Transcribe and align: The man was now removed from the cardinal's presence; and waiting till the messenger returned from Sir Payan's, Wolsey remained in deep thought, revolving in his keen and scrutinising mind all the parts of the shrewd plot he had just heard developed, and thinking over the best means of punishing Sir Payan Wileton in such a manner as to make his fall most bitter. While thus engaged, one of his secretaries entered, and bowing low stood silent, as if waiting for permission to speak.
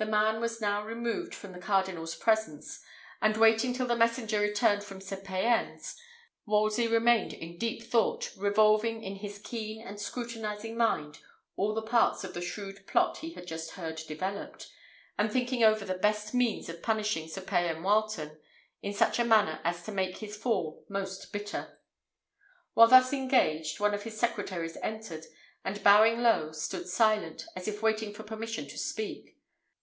The 0.00 0.06
man 0.06 0.40
was 0.40 0.60
now 0.60 0.84
removed 0.84 1.34
from 1.34 1.50
the 1.50 1.58
cardinal's 1.58 2.14
presence; 2.14 2.80
and 3.20 3.36
waiting 3.36 3.72
till 3.74 3.88
the 3.88 3.96
messenger 3.96 4.38
returned 4.38 4.84
from 4.84 5.00
Sir 5.00 5.16
Payan's, 5.16 5.96
Wolsey 6.46 6.86
remained 6.86 7.32
in 7.32 7.58
deep 7.58 7.82
thought, 7.82 8.32
revolving 8.36 9.02
in 9.02 9.16
his 9.16 9.40
keen 9.40 9.84
and 9.84 10.00
scrutinising 10.00 10.76
mind 10.76 11.18
all 11.56 11.74
the 11.74 11.82
parts 11.82 12.22
of 12.22 12.32
the 12.32 12.40
shrewd 12.40 12.86
plot 12.86 13.16
he 13.16 13.32
had 13.32 13.48
just 13.48 13.72
heard 13.72 13.96
developed, 14.06 14.70
and 15.18 15.32
thinking 15.32 15.64
over 15.64 15.84
the 15.84 15.94
best 15.98 16.32
means 16.32 16.68
of 16.68 16.80
punishing 16.80 17.26
Sir 17.26 17.40
Payan 17.42 17.82
Wileton 17.82 18.38
in 18.80 18.92
such 18.94 19.18
a 19.18 19.24
manner 19.24 19.60
as 19.64 19.82
to 19.82 19.90
make 19.90 20.18
his 20.18 20.36
fall 20.36 20.86
most 20.88 21.32
bitter. 21.32 21.80
While 22.74 22.86
thus 22.86 23.12
engaged, 23.12 23.80
one 23.80 23.94
of 23.94 24.04
his 24.04 24.16
secretaries 24.16 24.78
entered, 24.80 25.24
and 25.64 25.82
bowing 25.82 26.22
low 26.22 26.52
stood 26.52 26.86
silent, 26.88 27.46
as 27.56 27.66
if 27.66 27.82
waiting 27.82 28.14
for 28.14 28.22
permission 28.22 28.68
to 28.68 28.78
speak. 28.78 29.34